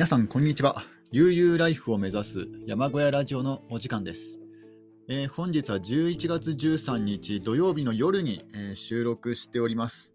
[0.00, 0.82] 皆さん、こんにちは。
[1.12, 4.40] 悠々ライフを目指す山小屋ラジオのお時間です。
[5.10, 10.14] えー本日は11月13日土曜日の夜に、えー収録しております。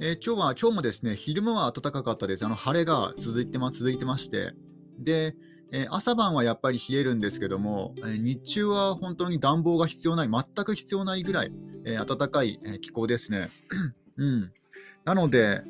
[0.00, 2.46] えー今日は今日もですね、昼間は暖かかったです。
[2.46, 4.54] あの晴れが続いてま続いてまして、
[4.98, 5.36] で、
[5.72, 11.52] えー朝晩はやっぱり冷えるんですけども、えー日中は本当に暖房が必要ない、全く必要ないぐらい、
[11.84, 13.50] えー暖かい、え気候ですね。
[14.16, 14.52] うん、
[15.04, 15.60] なので、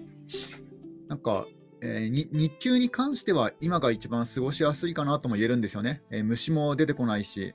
[1.09, 1.49] なんか、
[1.83, 6.03] えー日中に関しては今が一番過ごしやすいかなとも言えるんですよね。
[6.11, 7.55] えー虫も出てこないし、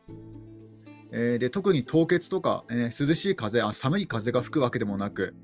[1.11, 5.35] えーで特に凍結とか、えー涼しい風あ、寒い風が吹くわけでもなく、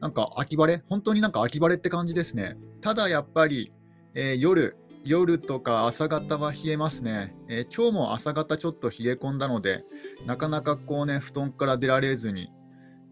[0.00, 2.56] なんか秋晴れ、本当になんか秋晴れって感じですね。
[2.80, 3.72] ただやっぱり、
[4.14, 9.84] えー夜、夜とか朝方は冷えますね、えー今日も朝方ちょっと冷え込んだので、
[10.26, 12.48] なかなかこうね、布団から出られずに、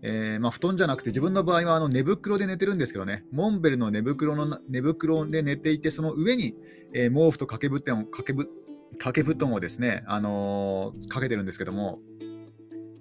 [0.02, 6.54] えーまあ、布団じゃなくて自分の場合はあの寝袋で寝てるんですけどね、モンベルの寝袋の寝袋で寝ていて、その上に、
[6.93, 8.34] えー毛布と掛け布団を掛け
[8.93, 11.98] 掛け布団をですね、あのーかけてるんですけども、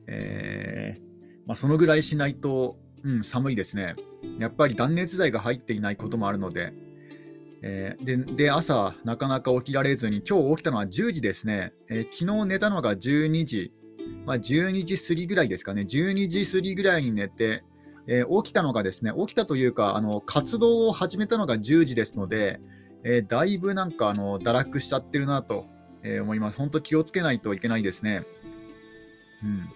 [0.08, 1.00] え
[1.46, 3.96] まあ、そのぐらいしないと、うん、寒いですね。
[4.40, 6.74] やっぱり断熱材が入っていないこともあるので、
[7.62, 13.74] えーでで朝、なかなか起きられずに、今日起きたのは10時ですね、えー昨日寝たのが12時、
[14.26, 17.64] まあ、12時過ぎぐらいですかね、12時過ぎぐらいに寝て、
[18.08, 22.60] えー起きたのがですね、起きたというか、あの活動を始めたのが10時ですので、
[23.04, 25.66] えーだいぶなんかあの堕落しちゃってるなと、
[26.22, 26.60] 思います。
[26.60, 28.24] 本当気をつけないといけないですね。
[29.44, 29.70] うん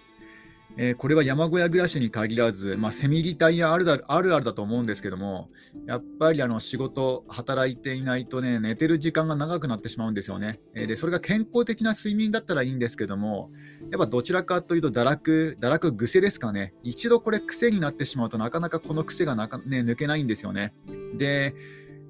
[0.82, 5.50] えーこれは山小屋暮らしに限らず、まあ、セミリタイアあるだあるあるだと思うんですけども、
[5.86, 10.58] やっぱりあの仕事、働いていないとね、寝てる時間が長くなってしまうんですよね。
[10.74, 13.50] えーでそれが健康的な睡眠だったらいいんですけども、
[13.90, 16.72] やっぱどちらかというと堕落、堕落癖ですかね。
[16.82, 20.72] 一度これ癖になってしまうとなかなかこの癖がなか、ね、抜けないんですよね。
[21.18, 21.54] で、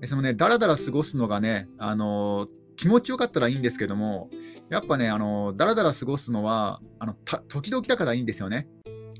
[0.05, 4.31] そのね、だらだら過ごすのがね、あのー気持ちよかったらいいんですけども、
[4.71, 7.15] やっぱね、あのだらだら過ごすのは、あの
[7.49, 8.69] 時々だからいいんですよね。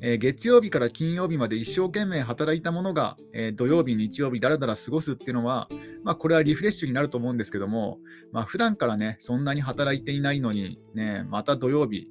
[0.01, 5.69] えー月曜日から金曜日まで一生懸命働いたものが、えー土曜日、日曜日、だらだら過ごすっていうのは、
[6.05, 7.99] まあ、これはリフレッシュになると思うんですけども、
[8.33, 12.09] まあ普段からね、そんなに働いていないのに、ね、また土曜日、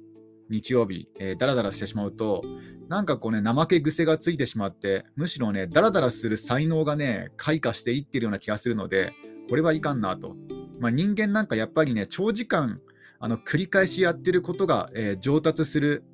[0.50, 2.44] 日曜日、えー、だらだらしてしまうと、
[2.88, 9.12] なんかこうね、怠け癖がついてしまって、むしろね、だらだらする才能がね、開花していってるような気がするので、
[9.48, 10.36] これはいかんなと。
[10.80, 12.80] まあ、人間なんかやっぱりね、長時間、
[13.18, 16.04] あの繰り返しやってることが、えー上達する、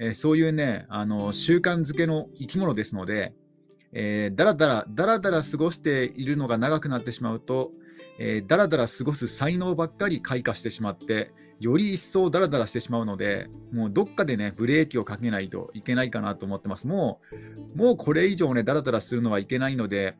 [0.00, 3.32] えーそういうね、あの習慣づけの生き物ですので、
[3.92, 7.70] えーだらだら、だらだら過ごしているのが長くなってしまうと、
[8.18, 11.30] えーだらだら過ごす才能ばっかり開花してしまって、
[11.60, 16.88] より一層だらだらしてしまうので、もうどっかでね、ブレーキをかけないといけないかなと思ってます。
[16.88, 17.20] も
[17.74, 20.16] う、もうこれ以上ね、だらだらするのはいけないので、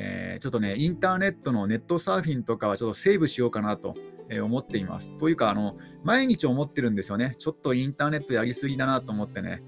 [0.00, 3.96] えーちょっとね、インターネットのネットサーフィンとかはちょっとセーブしようかなと
[4.40, 5.10] 思っています。
[5.18, 7.32] というか、あの、毎日思ってるんですよね。
[7.36, 9.62] ちょっとインターネットやりすぎだなと思ってね。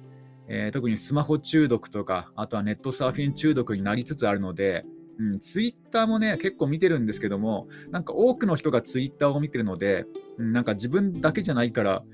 [0.46, 4.84] えー特にスマホ中毒とか、あとはネットサーフィン中毒になりつつあるので、
[5.18, 10.06] うん、ツイッターもね、結構見てるんですけども、なんか多くの人がツイッターを見てるので、
[10.38, 12.04] うんなんか自分だけじゃないから、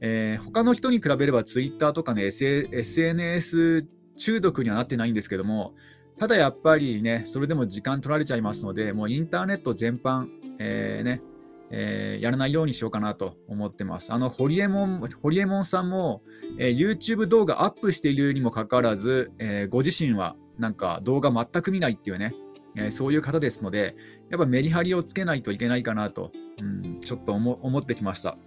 [0.00, 3.86] えー他の人に比べればツイッターとかね、SNS
[4.16, 5.74] 中毒にはなってないんですけども、
[6.18, 10.28] ただやっぱりね、それでも時間取られちゃいますので、もうインターネット全般、
[10.58, 11.22] えーね、
[11.70, 14.12] えーやらないようにしようかなと思ってます。
[14.12, 16.22] あの、ホリエモン、ホリエモンさんも、
[16.58, 22.34] えー YouTube 動画アップしているにもかかわらず、えーご自身はなんか動画全く見ないっていうね、
[22.76, 23.94] えーそういう方ですので、
[24.30, 28.38] やっぱメリハリをつけないといけないかなと、うん、ちょっと思ってきました。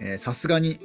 [0.00, 0.80] えさすがに、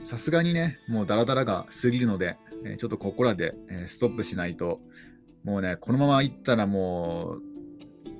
[0.00, 4.80] さすがにね、もうダラダラが過ぎるので、えちょっとここらで、えストップしないと、
[5.48, 7.42] もうね、このままいったらもう、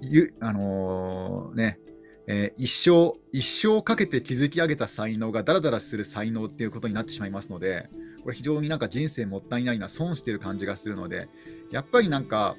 [0.00, 1.78] ゆあのーね、
[2.26, 7.90] えー一生、一生かけて築き上げた才能がダラダラする才能っていうことになってしまいますので、
[8.22, 11.28] これ非常になんか人生もったいないな、損してる感じがするので、
[11.70, 12.56] やっぱりなんか、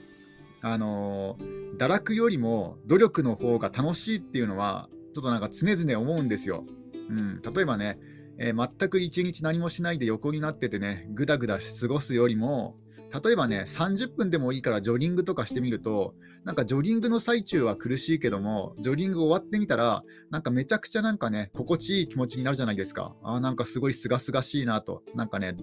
[0.62, 6.64] あのー堕落よりも努力の方が楽しいっていうのは、ちょっとなんか常々思うんですよ。
[7.10, 7.98] うん、例えばね、
[8.38, 12.76] えー全く一日何もしないで横になっててね、ぐだぐだ過ごすよりも、
[13.12, 16.14] 例えばね、30分でもいいからジョギングとかしてみると、
[16.44, 23.16] なんかジョギングの最中は苦しいけども、ジョギング終わってみたら、なんかめちゃくちゃなんかね、心地いい気持ちになるじゃないですか。
[23.24, 25.56] あーなんかすごい清々しいなと、なんかね、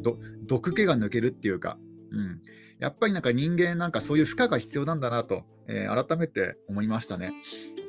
[0.46, 1.78] 毒気が抜けるっていうか、
[2.10, 2.42] うん。
[2.78, 7.32] やっぱりなんか人間なんかそういう負荷が必要なんだなと、えー改めて思いましたね。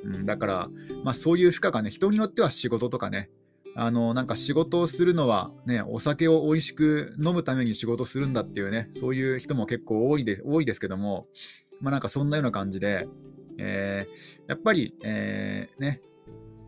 [0.04, 0.70] うん、だから、
[1.04, 3.30] まあそういう負荷がね、人によっては仕事とかね、
[3.80, 11.28] あのなんか仕事をするのは、ね、お酒を美味しく飲むために仕事するんだっていうね、そういう人も結構多いで多いですけども、
[11.80, 13.08] まあ、なんかそんなような感じで、
[13.60, 16.02] えー、やっぱり、えー、ね、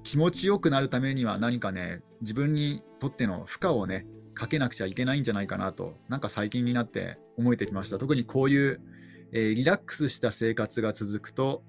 [0.03, 7.97] 気持ちよくなるためには何かね、自分にとっての負荷をね、かけなくちゃいけないんじゃないかなと、なんか最近になって思えてきました。
[7.97, 8.81] 特にこういう、
[9.31, 11.63] えー、リラックスした生活が続くと、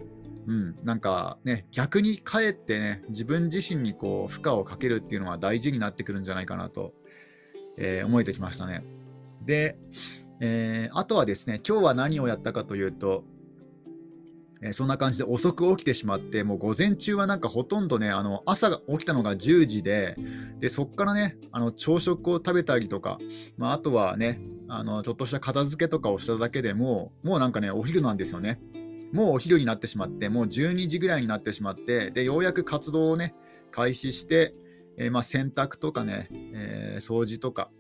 [0.50, 6.93] うん、なんかね、逆にかえってね、自分自身にこう負荷をかけるっていうのは大事になってくるんじゃないかなと、
[7.79, 8.85] えー、思えてきましたね。
[9.47, 9.79] で、
[10.41, 13.23] えー、あとはですね、今日は何をやったかというと、
[14.61, 20.17] えー、そんな感じで遅く起きてしまって、もう午前中はなんかほとんどね、あの朝起きたのが10時で、
[20.58, 23.20] でそこからね、あの朝食を食べたりとか、
[23.56, 28.61] まあ、あとはね、あのちょっとした片付けとかをしただけでももうなんかね、お昼なんですよね。
[29.12, 33.35] もうお昼になってしまって、もう12時ぐらいになってしまって、でようやく活動をね、
[33.71, 34.55] 開始して、
[34.97, 37.71] えー、まあ、洗濯とかね、えー、掃除とか、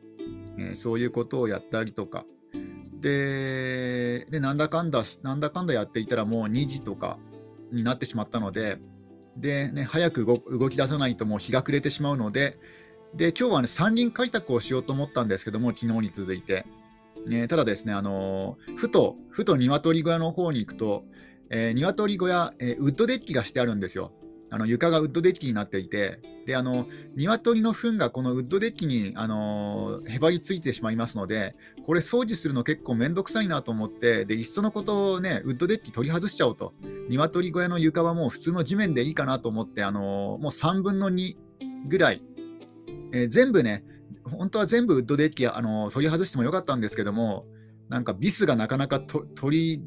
[0.58, 2.24] え、そういうことをやったりとか、
[3.00, 7.18] ででなんだかんだなんだかんだやっていたらもう2時とか
[7.72, 8.78] になってしまったので
[9.36, 12.58] で、ね、早く動き出さないともう日が暮れてしまうので
[13.14, 16.64] で今日は、ね、山林開拓をしようと思ったんですけども昨日に続いて、
[17.26, 21.04] ね、ただですねあのふとふと鶏小屋の方に行くと、
[21.50, 24.12] えー、鶏小屋、えー、ウッドデッキがしてあるんですよ。
[24.52, 31.54] あの床がウッドデッキになっていて、であの鶏の糞がこのウッドデッキにあのへばりついてしまいますので、
[31.86, 36.74] これ掃除するの結構めんどくさいなと思って、でいっそのことをね、ウッドデッキ取り外しちゃおうと、
[37.08, 41.36] 鶏小屋の床はもう普通の地面でいいかなと思って、あのもう3分の2
[41.88, 42.22] ぐらい、
[43.12, 43.84] えー、全部ね、
[44.30, 47.46] 本当は全部ウッドデッキあの取り外してもよかったんですけども、
[47.88, 49.82] なんかビスがなかなか取り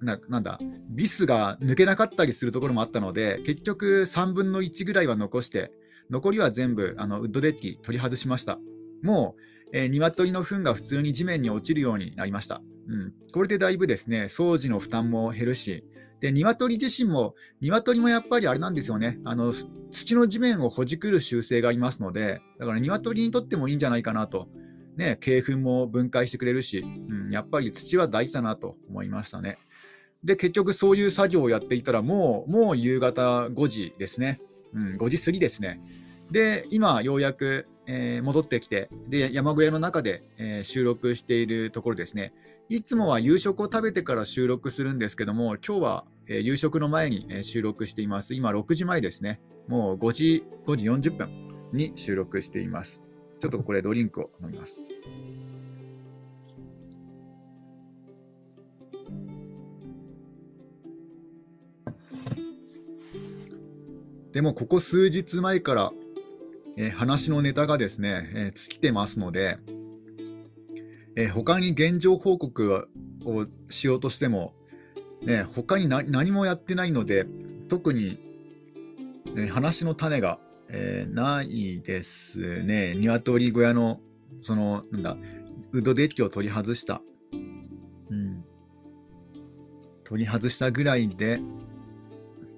[0.00, 0.58] ななんだ
[0.90, 5.72] ビスが抜けなかったりするところもあったので結局3分の1ぐらいは残して
[6.10, 8.58] 残りは全部あのウッドデッキ取り外しました。
[9.02, 9.36] も
[9.72, 15.84] う、えー、鶏の糞が普通に地面に落ちるようになりました、うん、これでだいぶですね掃除の負担も減るし
[16.20, 19.52] で鶏自身も鶏もやっぱりあれなんですよねあの
[19.90, 24.48] 土の地面をほじくる習性がありますのでだから鶏にとってもいいんじゃないかなと
[24.96, 29.58] ね、鶏粉も分解してくれるし、うん、やっぱり土は大事だなと思いましたね。
[30.24, 34.40] で、結局そういう作業をやっていたら、もう、もう夕方5時ですね。
[34.72, 35.80] うん、5時過ぎですね。
[36.30, 42.32] で、今、ようやく、えー、戻ってきて、で、山小屋の中で、えー、収録しているところですね。
[42.68, 48.34] いつもは夕食を食べてから収録するんですけども、今日は、えー、夕食の前に、え収録しています。
[48.34, 49.40] 今、6時前ですね。
[49.68, 51.30] もう5時、5時40分
[51.72, 53.00] に収録しています。
[53.38, 54.74] ちょっとこれドリンクを飲みます。
[64.32, 65.92] でもここ数日前から、
[66.76, 69.58] えー、話のネタがですね、えー、尽きてますので、
[71.16, 72.88] えー、他に現状報告
[73.24, 74.54] をしようとしても、
[75.22, 77.26] ね、他に何もやってないので、
[77.68, 78.18] 特に、
[79.36, 80.38] え話の種が、
[80.68, 82.94] えないですね。
[82.94, 84.00] 鶏小屋の、
[84.40, 85.16] その、なんだ、
[85.72, 87.02] ウッドデッキを取り外した。
[87.32, 88.44] うん。
[90.04, 91.40] 取り外したぐらいで、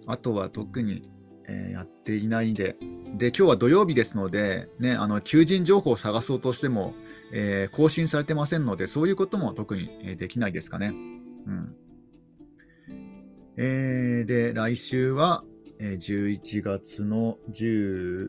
[0.07, 1.09] あとは特に
[1.49, 2.77] えー、やっていないで、
[3.17, 6.95] で、今日は土曜日ですので、ね、あの求人情報を探そうとしても、
[7.33, 10.89] えー、更新されてませんので、そういうことも特に、え、できないですかね。
[10.89, 11.75] うん
[13.57, 15.43] えー、で、来週は、
[15.81, 18.29] え、11月の15、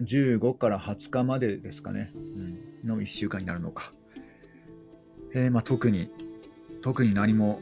[0.00, 3.92] 15から20日までですかね、うん、の1週間になるのか。
[5.34, 6.10] えーまあ、特に、
[6.80, 7.60] 特に何も、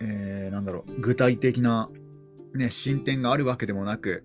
[0.00, 1.88] えー、なんだろう、具体的な
[2.54, 4.24] ね、進展があるわけでもなく、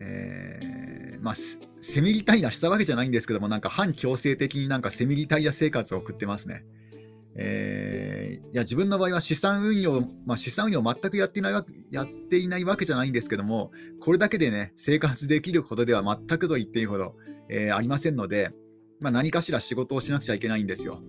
[0.00, 1.34] えー、まあ、
[1.80, 6.64] セミリタイヤしたわけじゃないんですけども、なんか反強制的になんかセミリタイヤ生活を送ってますね。
[7.40, 17.14] えー、いや自分の場合は資産運用、まあ、資産運用全くやっていないわやっていないわけじゃないんですけども、これだけでね、生活できるほどでは全くと言っていいほど、
[17.48, 18.50] えー、ありませんので、
[19.00, 21.00] まあ、何かしら仕事をしなくちゃいけないんですよ。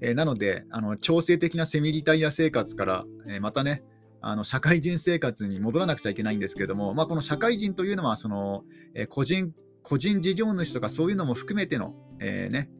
[0.00, 3.82] えー、なのであの、強制的なセミリタイヤ生活から、えまたね、
[4.26, 8.64] あの社会人生活に戻らなくちゃいけないんですけども、まあ、この社会人というのはその、
[8.94, 9.52] え、個人
[9.82, 12.70] 個人事業主とかそういうのも含めての、えー、ね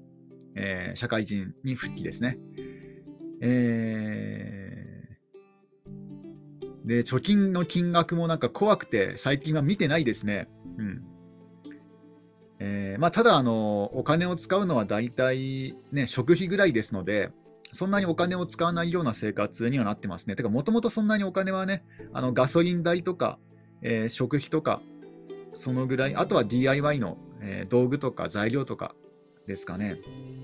[0.56, 2.38] えー、社会人に復帰ですね。
[3.40, 10.48] えー、で貯金の金額もなんか怖くて最近は見てないですね。
[10.78, 11.02] うん
[12.60, 17.30] えーまあ、ただあの、お金を使うのは大体、ね、食費ぐらいですので、
[17.74, 20.36] そんなにお金を使わないような生活にはなってますね。
[20.36, 23.40] てか、もともとそんなにお金はね、あのガソリン代とか、
[23.82, 24.80] えー、食費とか、
[25.54, 28.94] そのぐらい、あとは DIY の、えー、道具とか材料とか
[29.48, 29.96] ですかね。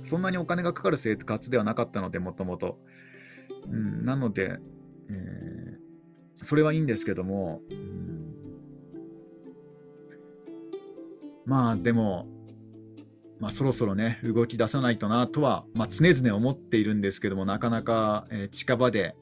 [0.02, 2.80] そんなにお金がかかる生活ではなかったので、もともと。
[3.68, 4.58] なので、
[5.08, 8.34] えー、それはいいんですけども、うん、
[11.46, 12.26] まあでも、
[13.40, 19.16] まあ、そろそろね、動き出さないとなとは、まあ、常々思っているんですけども、なかなか、近場で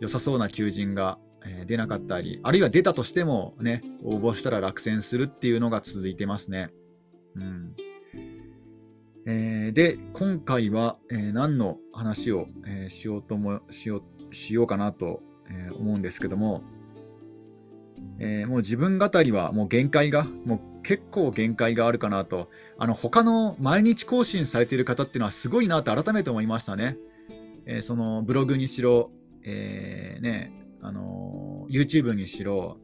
[0.00, 1.18] 良さそうな求人が、
[1.66, 6.70] 出なかったり、あるいは出たとしてもね、応募したら落選するっていうのが続いてますね。
[7.36, 7.76] うん
[9.26, 16.62] えー、で、今回は、えー、何の話を、えー、しようともしようしようかなと、え思うんですけども、
[18.18, 26.96] えもう自分語りはもう限界が、もう結構限界があるかなと、あの他の毎日更新されている方っていうのはすごいなと改めて思いましたね。
[27.66, 29.10] えそのブログにしろ、
[29.44, 32.78] えね、あの YouTube にしろ、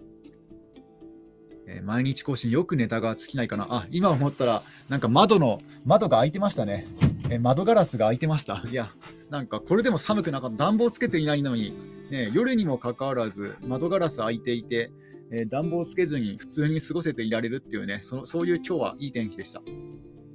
[1.67, 3.69] えー、毎日更新よくネタが尽きないかな。
[3.71, 6.87] あ、今思ったら、なんか窓の、窓が開いてましたね。
[7.31, 8.63] え、窓ガラスが開いてました。
[8.71, 8.91] いや、
[9.31, 10.57] なんかこれでも寒くなかった。
[10.59, 11.75] 暖房つけていないのに、
[12.11, 14.93] ね、夜にもかかわらず窓ガラス開いていて、
[15.31, 19.63] えー、暖房つけずに普通に過ごせていられるっていうね、そのそういう今日はいい天気でした。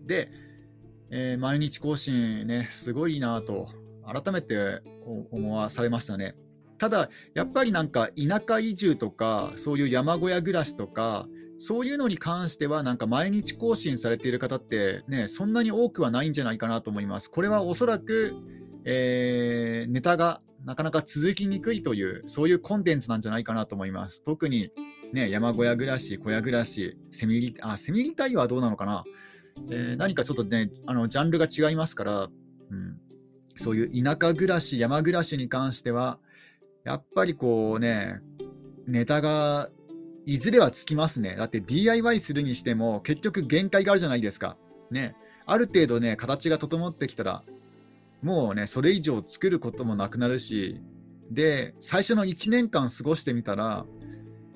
[0.05, 0.31] で、
[1.11, 3.67] え毎日更新ね、すごいなと、
[4.05, 4.81] 改めて
[5.31, 6.35] 思わされましたね。
[6.79, 11.27] ただ、やっぱりなんか田舎移住とか、そういう山小屋暮らしとか、
[11.59, 17.29] そういうのに関しては、なんか毎日更新されている方って、ね、そんなに多くはないんじゃないかなと思います。
[17.29, 18.33] これはおそらく、
[18.85, 24.23] えー、ネタがなかなか続きにくいという、そういうコンテンツなんじゃないかなと思います。
[24.23, 24.71] 特に、
[25.13, 29.03] ね、山小屋暮らし、小屋暮らし、セミリあセミリタイはどうなのかな、
[29.71, 32.29] えー、何かちょっとね、あのジャンルが違いますから、
[32.71, 32.97] うん、
[33.57, 36.19] そういう田舎暮らし、山暮らしに関しては、
[36.83, 38.21] やっぱりこうね、
[38.87, 39.69] ネタが
[40.25, 41.35] いずれはつきますね。
[41.35, 44.57] だって DIY するにしても結局限界があるじゃないですか。
[44.91, 45.15] ね。
[45.45, 47.43] ある程度ね、形が整ってきたら、
[48.21, 50.81] もうね、それ以上作ることもなくなるし、
[51.31, 53.85] で、最初の1年間過ごしてみたら、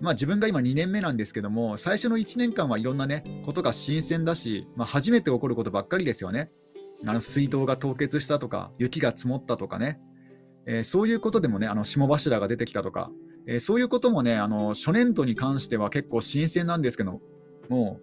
[0.01, 6.51] まあ自分が今2年目なんですけども、最初の1年間はいろんなね、ことが新鮮だし、まあ、初めて起こることばっかりですよね。
[7.05, 9.99] あの水道が凍結したとか、雪が積もったとかね、
[10.65, 13.11] えー、そういうことでもね、あの霜柱が出てきたとか、
[13.47, 17.21] えー、そういうこともね、あの初年度に関しては結構新鮮なんですけど
[17.69, 17.99] も、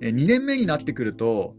[0.00, 1.54] えー、2年目になってくると、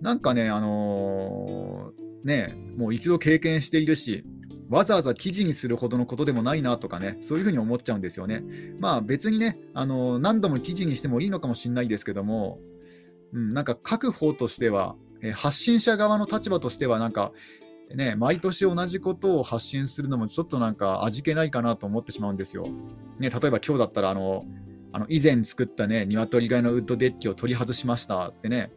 [0.00, 4.24] なんかね、あのー、ね、もう一度経験しているし、
[4.68, 8.42] わざわざ記事にするほどのことでもないなとかね、そういうふうに思っちゃうんですよね。
[8.78, 12.60] まあ別にね、あの何度も記事にしてもいいのかもしれないですけども、
[13.32, 17.32] うん、なんか書く方としては、え発信者側の立場としては、なんか
[17.94, 22.66] ね、毎年同じことを発信するのもちょっとなんか味気ないかなと思ってしまうんですよ。
[23.18, 24.44] ね、例えば今日だったらあの、
[24.92, 28.70] あの以前作ったね、鶏飼いのウッドデッキを取り外しましたってね、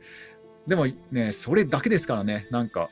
[0.67, 2.89] でもね、それだけですからね、なんか、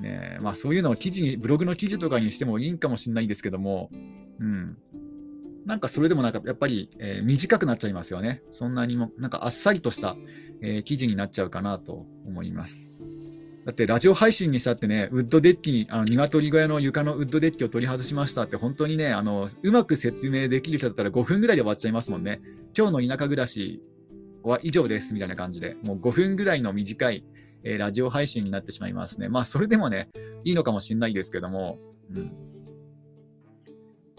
[0.00, 3.90] ね、まあそういうのを記事に、ブログの記事とかにしてもいいんかもしれないんですけども、
[4.40, 4.76] うん。
[5.66, 8.42] なんかそれでもなんかやっぱり、えー、短くなっちゃいますよね。
[8.50, 10.16] そんなにも、なんかあっさりとした、
[10.62, 12.92] えー、記事になっちゃうかなと思います。
[13.66, 22.40] だってラジオ配信にしたってね、ウッドデッキに、あの鶏小屋の床のウッドデッキを取り外しましたって、本当にね、あのうまく説明できる人だったら5分ぐらいで終わっちゃいますもんね。
[22.78, 23.82] 今日の田舎暮らし
[24.44, 27.24] は以上ですみたいな感じで、もう5分ぐらいの短い、
[27.66, 29.28] えー、ラジオ配信になってしまいますね。
[29.28, 30.08] まあ、それでもね、
[30.44, 31.78] いいのかもしれないですけども。
[32.14, 32.32] うん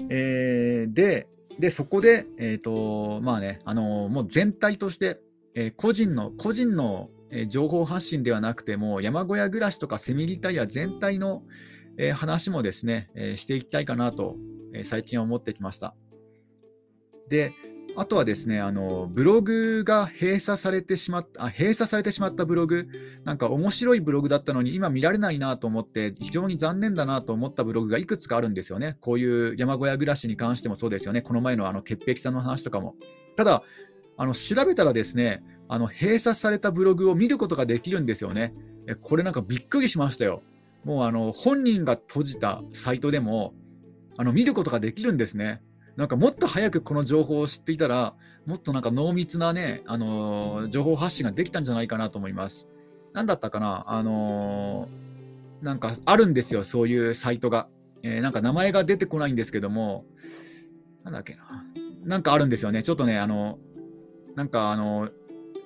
[0.09, 1.27] えー、で
[1.59, 5.19] で、そこで、えーとまあね、あのー、もう全体として、
[5.55, 11.43] えー、個人の個人のえー、情報発信ではなくても、山小屋暮らしとかセミリタイヤ全体の、
[11.97, 14.35] えー、話もですね、えー、していきたいかなと、
[14.73, 15.95] え最近思ってきました。
[17.29, 17.53] で、
[17.99, 22.87] あとはですね、あのブログが閉鎖されてしまったあ、閉鎖されてしまったブログ、
[23.23, 28.97] なんか面白いブログだったのに、今見られないなと思って、非常に残念だなと思ったブログがいくつかあるんですよね。
[29.01, 31.23] こういう山小屋暮らしに関してもそうですよね。
[31.23, 32.93] この前のあの潔癖さんの話とかも。
[33.35, 33.63] ただ、
[34.15, 38.53] あの調べたらですね、あの閉鎖されたブログを見ることができるんですよね。
[39.01, 40.43] これなんかびっくりしましたよ。
[40.83, 43.55] もうあの本人が閉じたサイトでも
[44.17, 45.63] あの見ることができるんですね。
[45.97, 48.13] なんかもっと早くこの情報を知っていたら、
[48.45, 52.67] もっとなんか濃密なね、あのー、情報発信ができたんじゃないかなと思います。
[53.13, 57.67] 何だったかなあのー、なんかあるんですよ、そういうサイトが。
[58.03, 60.05] えー、なんか名前が出てこないんですけども、
[61.03, 61.65] なんだっけな。
[62.05, 62.83] なんかあるんですよね。
[62.83, 63.57] ちょっとね、あの、
[64.35, 65.09] なんかあの、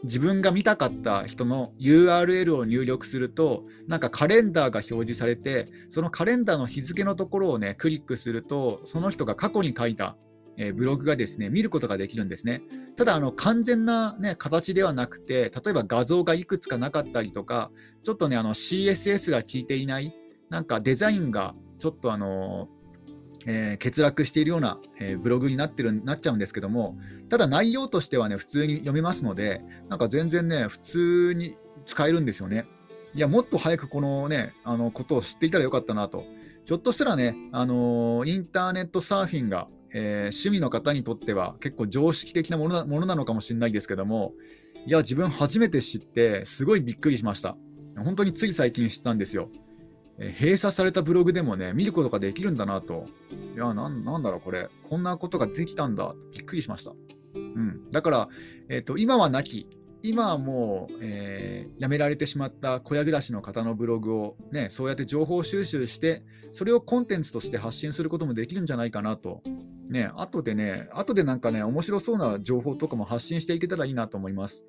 [0.03, 10.17] 自分が見たかった人の URL を入力すると、なんかカレンダーが表示されて、そのカレンダーの日付のところをね、クリックすると、その人が過去に書いた、
[10.57, 12.63] え、ブログがですね、見ることができるんですね。
[12.95, 17.71] ただ、あの完全な、ね、形ではなくて、例えば画像がいくつかなかったりとか、
[18.03, 20.13] ちょっとね、あの CSS が効いていない、
[20.49, 22.67] なんかデザインがちょっとあの
[23.47, 26.97] えー、欠落しているような、えー、ブログになってるなっちゃうんですけども、
[27.29, 31.55] ただ内容としてはね、普通に読めますので、なんか全然ね、普通に
[31.85, 32.65] 使えるんですよね。
[33.13, 36.25] いや、もっと早くこのね、あのことを知っていたらよかったなと。
[36.65, 44.33] ひょっとしたらね、あのー、インターネットサーフィンが、えー、趣味の方にとっては結構常識的なものなものなのかもしれないですけども、
[44.87, 47.57] いや、自分初めて知って、すごいびっくりしました。
[47.97, 49.49] 本当につい最近知ったんですよ。
[50.29, 53.07] 閉鎖されたブログでもね、見ることができるんだなと。
[53.55, 54.69] いや、なんなんだろう、これ。
[54.83, 56.15] こんなことができたんだ。
[56.33, 56.93] びっくりしました。
[57.33, 58.29] うん、だから、
[58.69, 59.67] えーと、今はなき、
[60.03, 69.41] 今はもう、えー、辞められてしまった小屋暮らしの方のブログを、ね、そうやって情報収集して、それをコンテンツとして発信することもできるんじゃないかなと。
[69.89, 74.65] ね、後でね、後でなんかね、面白そうな情報とかも発信していけたらいいなと思います。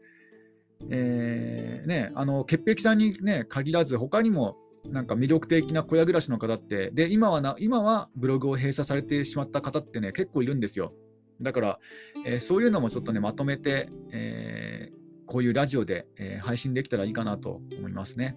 [0.91, 10.93] えー、ね、あの潔癖さんに、ね、限らず、他にもなんか魅力的な小屋暮らしの方って、で今はな今はブログを閉鎖されてしまった方ってね、結構いるんですよ。
[11.41, 11.81] だから、
[12.27, 18.37] えー、そういうのもちょっとね、まとめて、えー、こういうラジオで、えー、配信できたらいいかなと思いますね。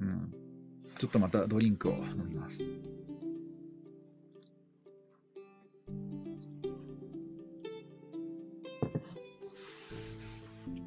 [0.00, 0.32] うん。
[0.98, 2.60] ちょっとまたドリンクを飲みます。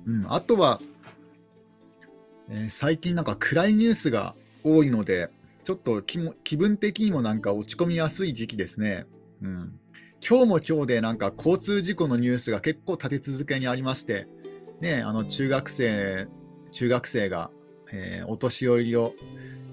[0.05, 0.81] うん、あとは、
[2.50, 5.29] えー、最近なんか暗いニュースが多いので、
[5.63, 9.05] ちょっと気分的にもなんか落ち込みやすい時期ですね。
[9.41, 9.79] うん、
[10.27, 14.27] 今日も今日でなんか交通事故のニュースが結構立て続けにありまして、
[14.79, 16.27] ね、あの中学生
[16.71, 17.51] 中学生が、
[17.91, 19.13] えー、お年寄りを、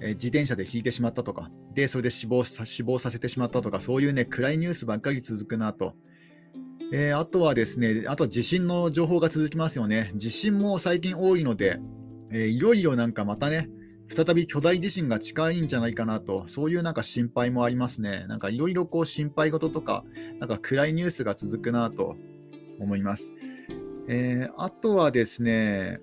[0.01, 5.95] えー、自転車で引いてしまったとか、でそれで死亡死亡させてしまったとか、そういうね暗いニュースばっかり続くなと。
[6.91, 10.11] えー、あとはですね、あと地震の情報が続きますよね。
[10.15, 11.79] 地震も最近多いので、
[12.31, 13.69] えいよいよなんかまたね、
[14.09, 18.25] 再び巨大地震が近いんじゃないかなと、そういうなんか心配もありますね。
[18.27, 20.03] なんかいろいろこう心配事とか、
[20.39, 22.15] なんか暗いニュースが続くなと
[22.79, 23.31] 思います。
[24.07, 25.99] えー、あとはですね、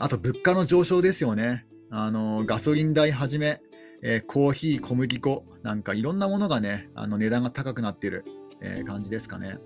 [0.00, 1.66] あと物価の上昇ですよね。
[1.90, 3.60] あのガソリン代はじめ、
[4.02, 8.24] えー、コーヒー、小麦粉、なんかいろんなものがね、あの値段が高くなっている、
[8.60, 9.58] えー、感じですかね。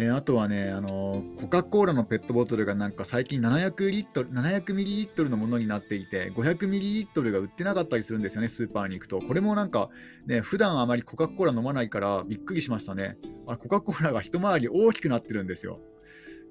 [0.00, 9.20] えー、あとはね、あのコカ・コーラのペットボトルがなんか最近700リットル、700ミリリットルのものになっていて、500ミリリットルが売ってなかったりするんですよね、スーパーに行くと。
[9.20, 9.90] これもなんか、
[10.24, 13.18] ね、普段あまりコカ・コーラ飲まないからびっくりしましたね。
[13.46, 15.80] あコカ・コーラが一回り大きくなってるんですよ。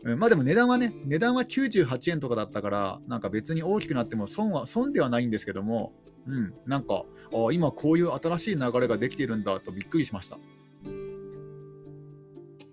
[0.03, 5.91] まあでも値段はね、値段は98円とかだったから、なんか別に大きくなっても損は損ではないんですけども、
[6.27, 10.38] うん、なんか、あ今こういう新しい流れができているんだとびっくりしました。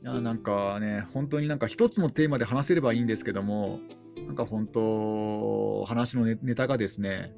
[0.07, 3.81] やなんかね、本当になんか一つのテーマで話せればいいんですけども、
[4.27, 7.35] なんか本当、話のネタがですね、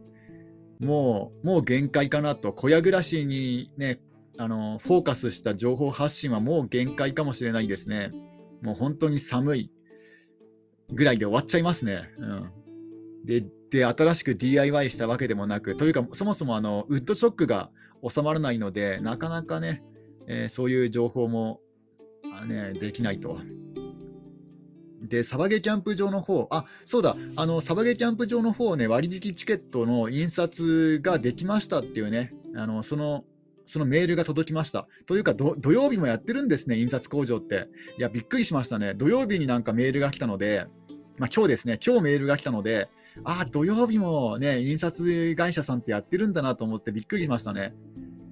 [0.79, 4.01] もう、もう限界かなと、小屋暮らしにね、
[4.41, 8.13] あのフォーカスした情報発信はもう限界かもしれないですね。
[8.63, 9.71] もう本当に寒い
[10.93, 12.09] ぐらいで終わっちゃいますね。
[12.19, 12.53] うん、
[13.25, 17.71] でで、新しく DIY したわけでもなく、というか、そもそもあのウッドショックが
[18.07, 19.83] 収まらないので、なかなかね、
[20.27, 21.61] えー、そういう情報も
[22.45, 23.39] ね、できないと。
[25.03, 33.25] で、サバゲキャンプ場の方、あ、そうだ、あの、サバゲキャンプ場の方ね、割引チケットの印刷ができましたっていうね、あの、その、
[33.65, 34.89] そのメールが届きました。
[35.07, 37.69] というか土曜日もやってるんですね、印刷工場って。
[37.99, 38.95] いや、びっくりしましたね。
[38.95, 40.67] 土曜日になんかメールが来たので、
[41.19, 42.89] まあ、今日ですね、今日メールが来たので、
[43.25, 47.75] あ、土曜日もね、印刷会社さんってやってるんだなと思ってびっくりしましたね。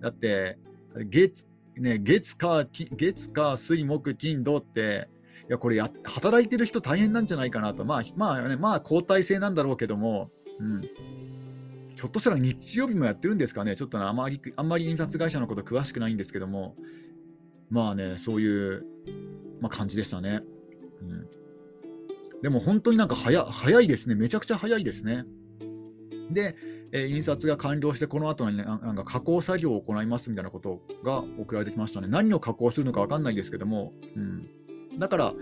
[0.00, 0.58] だって、
[1.04, 1.44] 月、
[1.76, 5.08] ね、月か、月か、水木金土って、
[5.48, 7.84] いや、これや、働いてる人大変なんじゃないかなと。
[7.84, 10.80] まあ、まあね、まあ、交代制なんだろうけども、うん。
[10.82, 13.76] ひょっとしたら日曜日もやってるんですかね。
[13.76, 16.76] ちょっとね、あまり、あんまり印刷会社のこと詳しくないんですけども、
[17.70, 18.84] まあね、そういう、
[19.60, 20.40] まあ、感じでしたね。
[21.02, 21.26] うん。
[22.42, 24.14] でも本当になんか早いですね。
[24.14, 25.24] めちゃくちゃ早いですね。
[26.30, 26.56] で、
[26.92, 32.08] えー、印刷が完了して、この後に、ね、なんか加工作業を行いますみたいなことが送られてきましたね。
[32.08, 34.48] 何を加工するのか分かんないですけども、うん、
[34.98, 35.34] だから、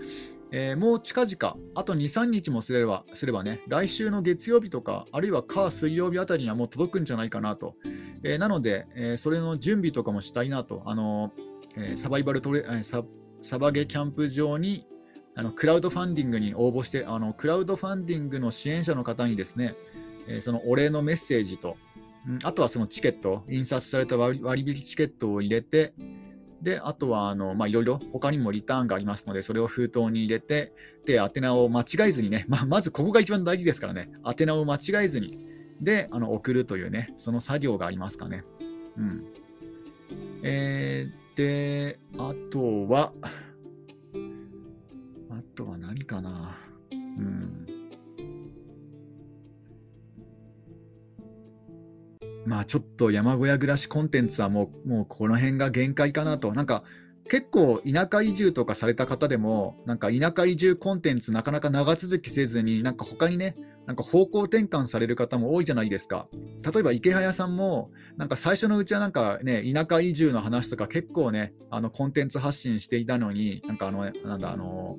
[0.51, 7.75] えー、もう近々、あと2、3日もすればすればね、来週の月曜日とか、あるいは火、水曜日あたりにはもう届くんじゃないかなと。
[8.23, 10.83] えー、なので、えー、それの準備とかもしたいなと。
[10.85, 11.31] あの
[11.77, 13.03] えサバイバルトレ、えサ
[13.41, 14.87] サバゲキャンプ場に
[15.35, 19.75] あのクラウドファンディングに応募してあの、クラウドファンディングの支援者の方にですね、
[20.27, 21.77] えそのお礼のメッセージと、
[22.27, 25.93] うん、あとはそのチケット、印刷された割引チケットを入れて、
[26.61, 30.73] で、あとは、あの、まあ、いろいろ他にもリターンがありますので、それを封筒に入れて、
[31.05, 35.45] で、宛名を間違えずにね、ま、まずここが一番大事ですからね、宛名を間違えずに、
[35.81, 38.43] で、あの送るというね、その作業がありますかね。
[38.97, 39.25] うん。
[40.43, 43.13] えー、で、あとは、
[45.29, 46.57] あとは何かな。
[46.91, 47.64] うん。
[52.45, 56.53] まあちょっと山小屋暮らしコンテンツはもうもうこの辺が限界かなと。
[56.53, 56.83] なんか
[57.27, 63.55] 結構田舎移住とかされた方でもなんか田舎移住コンテンツなかなか長続きせずになんか他にね
[63.87, 66.27] なんか方向転換される方も多いじゃないですか。
[66.63, 74.97] 例えば池早さんもなんか最初のうちはなんかね田舎移住の話とか結構ねあのコンテンツ発信していたのになんかあのなんだあの、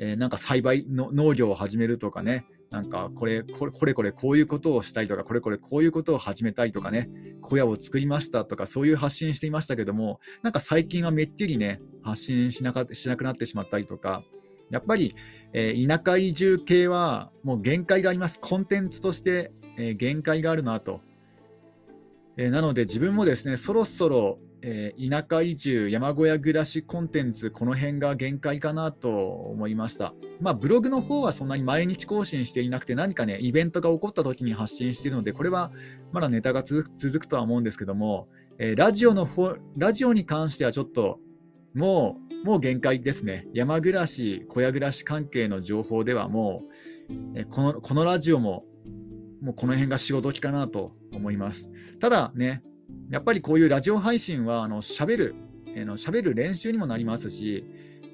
[0.00, 7.08] えー、なんか栽培の農業を始めるとかねなんかこれこれこれこれこういうことをしたいとかこれこれこういうことを始めたいとかね
[7.40, 14.24] 小屋を作りましたとかそういう発信していましたけどもなんか最近はめっきりね発信しなかしなくなってしまったりとか
[14.70, 15.14] やっぱり、
[15.52, 18.40] えー、田舎移住系はもう限界があります。
[18.40, 21.00] コンテンツとして、えー、限界があるなと、
[22.36, 30.14] えー、なので自分もですねそろそろえー、田舎移住、山小屋暮らしコンテンツ、この辺が限界かなと思いました。
[30.40, 35.70] まあ、ブログの方はそんなに毎日更新していなくて、何かね、イベントが起こった時に発信しているので、これは
[36.12, 41.20] まだネタが続くとは思うんですけども、えー、ラジオの方、ラジオに関してはちょっと、
[41.74, 43.46] もう、もう限界ですね。
[43.52, 46.62] 山暮らし、小屋暮らし関係の情報ではも
[47.10, 48.64] う、えー、このこのラジオも、
[49.42, 51.70] もうこの辺が仕事機かなと思います。
[52.00, 52.62] ただね、
[53.10, 55.34] やっぱりこういうラジオ配信はあの喋る、
[55.74, 57.64] えー、の喋る練習にもなりますし、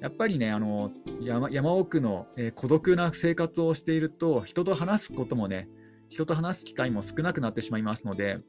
[0.01, 5.69] やっぱりね、あの山山奥の、えー、孤独な生活をしていると、人と話すこともね、
[6.09, 8.39] 人と話す機会も少なくなってしまいますので、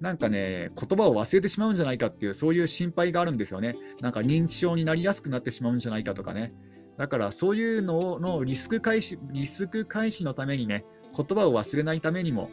[0.00, 3.76] なんかね、言葉を忘れてしまうんじゃないかっていう、そういう心配があるんですよね。
[4.00, 6.52] なんか認知症になりやすくなってしまうんじゃないかとかね。
[6.96, 10.84] だからそういうののリスク回避リスク回避のためにね、
[11.16, 12.50] 言葉を忘れないためにも、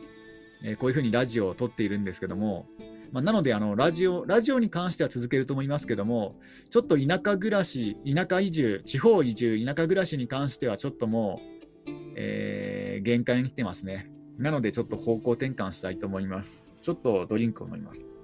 [0.63, 2.67] えー、こういうふうにラジオを撮っているんですけども、
[3.11, 6.35] まあ、なのであのラジオ、ラジオに関しては続けると思いますけども、
[6.69, 11.41] ちょっと田舎暮らし、田舎移住、地方移住、田舎暮らしに関してはちょっとも
[11.87, 14.11] う、えー、限界に来てますね。
[14.37, 16.61] なのでちょっと方向転換したいと思います。
[16.81, 18.14] ちょっとドリンクを飲みます。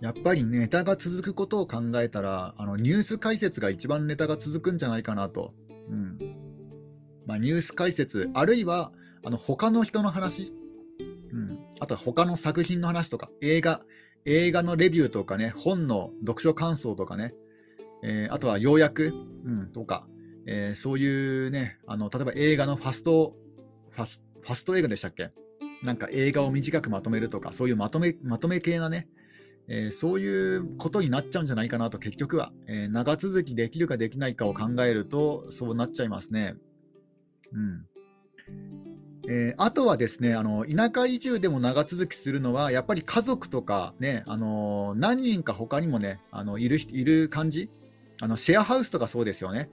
[0.00, 5.54] やっぱりネタが続くことを考えたら、あのニュース解説が一番ネタが続くんじゃないかなと。
[5.88, 6.18] うん。
[7.26, 8.92] まあ、ニュース解説、あるいは
[9.24, 10.52] あの他の人の話、
[11.32, 13.82] うん、あとは他の作品の話とか、映画、
[14.24, 17.34] 映画のレビューとかね、本の読書感想とかね、
[18.02, 19.12] えー、あとは要約、
[19.44, 20.06] うん、とか、
[20.46, 23.36] えー、そういうね、あの例えば映画のファスト、
[23.90, 25.30] ファスファスト映画でしたっけ？
[25.82, 29.06] なんか映画を短くまとめるとか、そういうまとめまとめ系なね、
[29.72, 36.56] えー、そういうことになっちゃうんじゃないかなと結局は、えー、長続きできるかできないかを考えるとそうなっちゃいますね。
[37.52, 37.86] うん
[39.28, 47.70] えー、あとはですねあの田舎移住でも長続きするのはやっぱり家族とかね、あの何人か他にもねあのいるいる感じ
[48.20, 49.70] あのシェアハウスとかそうですよね。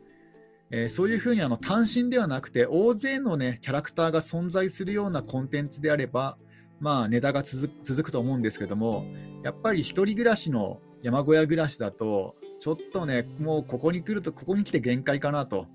[0.70, 6.38] えー、そういうふうにあの単身ではなくて大勢の、ね、キャラクターが存在するようなコンテンツであれば
[6.80, 9.06] まあ、ネタが続くと思うんですけども、
[9.44, 15.68] やっぱり1人暮らしの山小屋暮らしだと、ちょっとね、もうここに来ると、ここに来て限界かなと。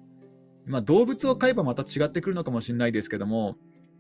[0.65, 3.57] まあ、動物を飼えばまた違ってくるのかもしれないですけども、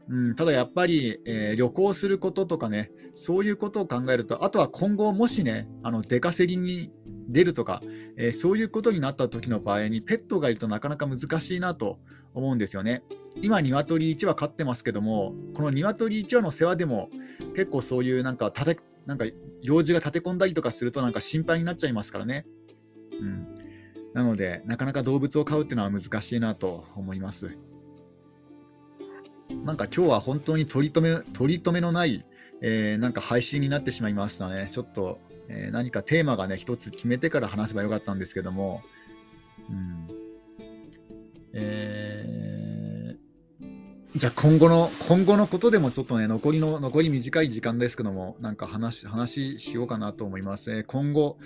[0.08, 6.90] うん、ただやっぱり、えー、旅行することとかね、そういうことを考えると、あとは今後、もしね、あの出稼ぎに
[7.28, 7.82] 出るとか、
[8.16, 11.98] えー、そういうことになった時の場合に、ペットがいるとなかなか難しいなと
[12.34, 13.02] 思うんですよね。
[13.36, 17.10] 今、鶏1羽飼ってますけども、この鶏1羽の世話でも、
[17.54, 19.24] 結構そういうなんか立て、なんか
[19.62, 22.46] 用事が立て込んだりとかすると、なんか心配になっちゃいますからね。
[23.12, 23.48] うん、
[24.12, 27.56] なので、なかなか動物を飼うっていうのは難しいなと思います。
[29.64, 32.24] なんか今日は本当に取り留め取り留めのない、
[32.62, 34.68] えー、なんか配信になってしまいましたね。
[34.70, 38.82] ちょっと、えー、何かテーマがね、一つ決めてから話せばよかったんですけども、
[39.70, 40.08] うん。
[41.54, 42.41] えー、
[44.14, 50.70] じゃあ今後の、今後のことでもちょっとね、残りの、残り短い時間ですけども、なんか話、話しようかなと思います。
[50.70, 51.38] えー、今後、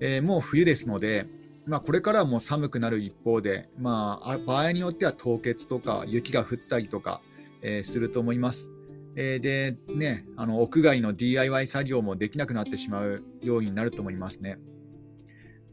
[0.00, 1.26] えー、もう冬ですので、
[1.66, 7.20] まあ、これからはもう寒くなる一方で、まあ、場合によっては凍結とか雪が降ったりとか、
[7.60, 8.72] えー、すると思います。
[9.16, 14.56] えー、で、ね、あの屋外の DIY 作業もできなくなってしまうようになると思いますね。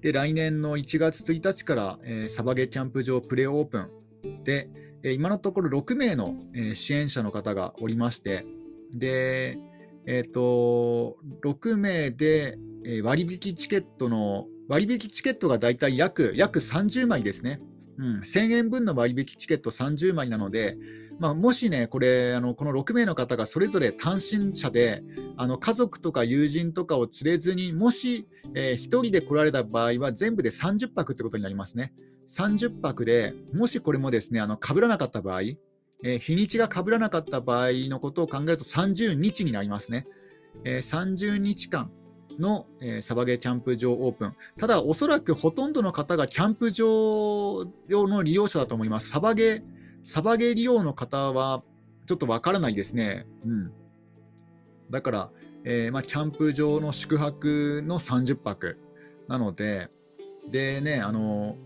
[0.02, 4.70] で、来年の1月1日から、えー、サバゲキャンプ場プレオープンで、
[5.04, 6.36] 今のところ6名の、
[6.74, 8.46] 支援者の方がおりまして、
[8.94, 9.58] で、
[10.06, 12.58] えーと、6名で、
[13.04, 17.62] 割引チケットの割引チケットがだいたい約約30枚ですね。
[17.98, 20.78] うん、1000円分の割引チケット30枚なので、
[21.20, 25.04] まあ、もしね、これ、あのこの6名の方がそれぞれ単身者で、
[25.38, 31.94] あの家族とか友人とかを連れずに、もし、えー、1人で来られた場合は、全部で30泊ってことになりますね。
[32.32, 35.41] 30泊で、もしこれもですね、あの被らなかった場合、
[36.04, 40.08] えー、日にちが被らなかった場合のことを考えると30日になりますね。
[40.63, 41.91] えー、30日間
[42.39, 44.36] の、えー、サバゲーキャンプ場オープン。
[44.58, 49.10] ただ、おそらくほとんどの方がキャンプ場用の利用者だと思います。
[49.10, 49.63] サバゲー、
[50.02, 51.63] サバゲー利用の方は
[52.06, 53.28] ちょっとわからないですね。
[53.46, 53.72] うん。
[54.89, 55.32] だから、
[55.65, 58.78] えー、まあ、キャンプ場の宿泊の30泊
[59.28, 59.89] なので、
[60.50, 61.58] でね、あの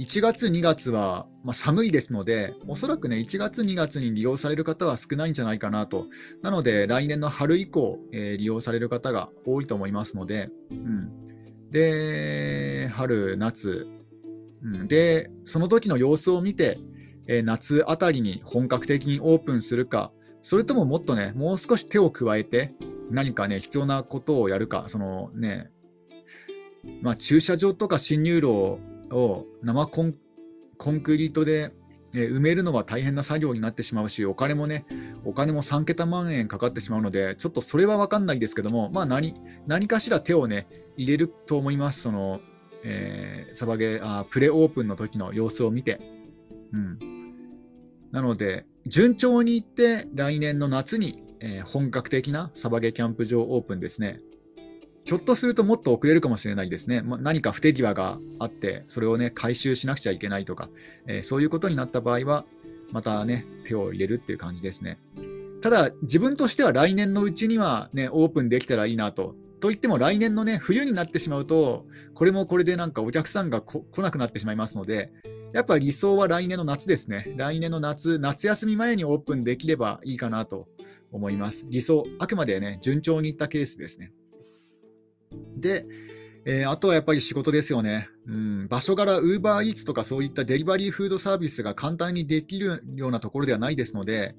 [0.00, 6.06] 1月、2月は、まあ、寒いですので、おそらくね、1月、2月に利用される方は少ないんじゃないかなと。
[6.40, 13.88] なので、来年の春以降、えー、利用される方が多いと思いますので、うん、で、春、夏、
[14.62, 16.78] うん、で、その時の様子を見て、
[17.26, 22.72] えー、夏あたりに本格的にオープンするか、それとももっとね、もう少し手を加えて、
[23.10, 25.70] 何かね、必要なことをやるか、そのね、
[27.02, 28.78] まあ、駐車場とか進入路を
[29.10, 30.14] を生コン
[31.00, 31.72] クリートで
[32.12, 34.84] 埋めるのは大変な作業になってしまうし、お金もね、
[35.24, 39.34] お金も3桁万円かかってしまうので、ちょっとそれは分かんないですけども、まあ何、
[39.66, 42.40] 何かしら手をね、入れると思います、その、
[42.84, 46.00] えー、サバゲーあ、プレオープンの時の様子を見て。
[46.72, 46.98] うん、
[48.10, 54.20] なので、順調にいって、来年の夏に、えー、本格的なサバゲーキャンプ場オープンですね。
[55.04, 57.02] ひょっとするともっと遅れるかもしれないですね。
[57.02, 60.68] ま何か不手際があって、それをね、回収しなくちゃいけないとか、
[61.06, 62.44] えー、そういうことになった場合は、
[62.92, 64.98] またね、手を入れるっていう感じですね。
[65.60, 69.34] ただ、自分としては来年のうちにはね、オープンできたらいいなと。
[69.60, 75.12] といっても来年のね、冬になってしまうと、これもこれでなんかお客さんが来なくなってしまいますので、
[75.52, 77.34] やっぱり理想は来年の夏ですね。
[77.36, 80.68] 来年の夏、夏休み前にオープンできればいいかなと
[81.12, 81.66] 思います。
[81.68, 84.12] 理想、あくまでね、順調にいったケースですね。
[85.56, 85.86] で、
[86.44, 88.08] えー、あとはやっぱり仕事ですよね。
[88.26, 94.34] うん、場所柄、ウーバーイーツとかそういったデリバリーフードサービスが簡単にできるようなところではないですので、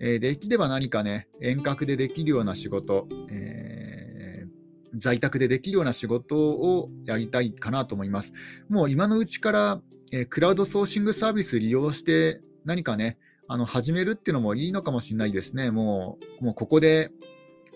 [0.00, 8.32] えー、できれば何かね、遠隔でできるような仕事、えー、在宅でできるような仕事をやりたいかなと思います。
[8.68, 9.82] もう今のうちから、
[10.14, 13.16] えクラウドソーシングサービス利用して何かね、
[13.48, 15.70] あの始めるっていうのもいいのかもしれないですね。
[15.70, 17.10] もうもうここで、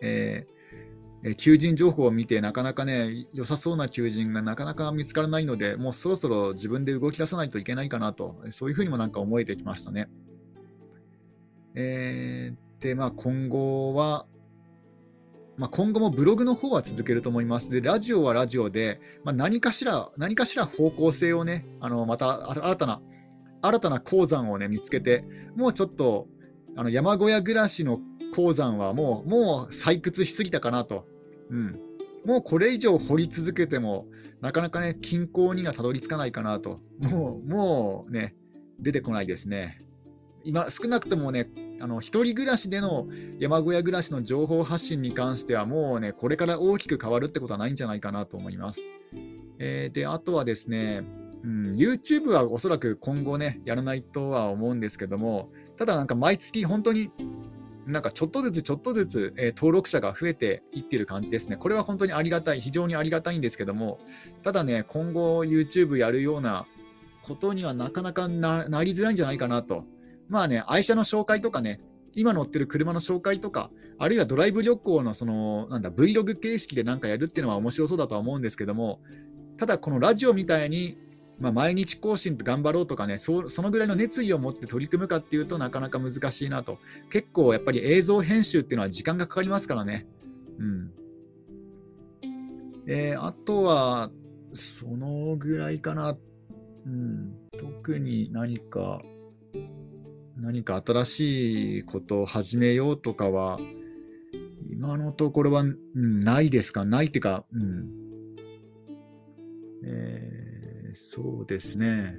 [0.03, 0.56] えー
[1.29, 10.09] え求人情報を見て、なかなかね、良さそうな求人がなかなか見つからないので、もうそろそろ自分で動き出さないといけないかなと、そういうふうにもなんか思えてきましたね。
[11.75, 14.27] えー、で、まあ、今後は、
[15.57, 17.69] まあ、今後もブログの方は続けると思います。
[17.71, 23.03] で、ラジオはラジオで、まあ、何かしら、何かしら方向性をね、あのまた新たな、
[23.63, 25.25] 新たな鉱山をね、見つけて、
[25.57, 26.29] もうちょっと、
[26.77, 27.99] あの山小屋暮らしの
[28.33, 31.16] 鉱山はもう、もう採掘しすぎたかなと。
[31.51, 31.81] うん。
[32.25, 34.07] もうこれ以上掘り続けても、
[34.41, 36.81] なかなかね、均衡にはたどり着かないかなと。
[36.99, 38.35] もう、もうね、
[38.81, 39.83] 出てこないですね。
[40.45, 41.49] 今、少なくともね、
[41.81, 43.07] あの一人暮らしでの
[43.39, 48.81] 山小屋暮らしの情報発信に関しては、もうね、これから大きく変わるってことはないんじゃないかなと思います。
[49.59, 51.03] えー、で、あとはですね、
[51.43, 57.11] うん、YouTube はおそらく今後ね、やらないとは思うんですけども、ただなんか毎月本当に
[57.87, 61.57] なんかちょっとずつちょっとずつ、え、登録者が増えていってる感じですね。
[61.57, 64.01] これは本当にありがたい、非常にありがたいんですけども、
[64.43, 66.67] ただね、今後 YouTube やるような
[67.23, 69.85] ことにはなかなかなりづらいんじゃないかなと。
[70.29, 71.81] まあね、愛車の紹介とかね、
[72.15, 79.01] 今乗ってる車の紹介とか、あるいはドライブ旅行のその、なんだ、Vlog 形式でなんかやるっていうのは面白そうだとは思うんですけども、
[79.59, 80.99] ただこのラジオみたいに
[81.39, 86.79] まあ、毎日更新頑張ろうとかねそ、そのぐらいの熱意を持って取り組むかっていうとなかなか難しいなと。
[87.11, 90.07] 結構やっぱり映像編集っていうのは時間がかかりますからね。
[90.59, 90.93] うん。
[92.89, 94.11] えー、あとは、
[94.53, 96.17] そのぐらいかな。
[96.87, 97.35] うん。
[97.59, 99.03] 特に何か、
[100.39, 103.59] 何か新しいことを始めようとかは、
[104.71, 106.87] 今のところは、うん、ないですか？
[106.87, 107.89] ないっていうか、うん。
[109.85, 110.46] えー
[110.95, 112.15] そうですね。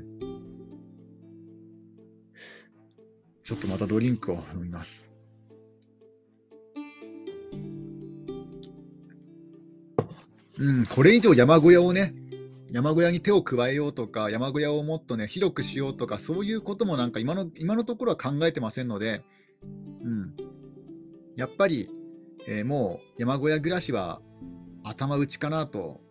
[3.43, 5.09] ちょっとまたドリンクを飲みます。
[10.59, 12.13] うん、これ以上山小屋をね、
[12.71, 19.23] 山小屋に手を加えようとか、山小屋をもっとね、広くしようとか、そういうこともなんか今の今のところは考えてませんので、
[20.03, 20.35] うん、
[21.35, 21.89] やっぱり、
[22.47, 24.21] えー、もう山小屋暮らしは
[24.83, 26.01] 頭打ちかなと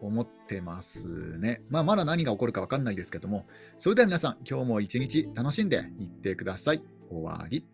[0.00, 1.62] 思ってますね。
[1.68, 3.46] まあ、まだ何が起こるか分かんないですけども、
[3.78, 6.84] それでは皆さん、今日も一日楽しんでいってください。
[7.10, 7.66] 終わり。